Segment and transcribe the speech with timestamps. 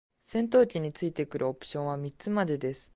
[0.23, 2.89] 戦闘機に付いてくるオプションは三つまでです。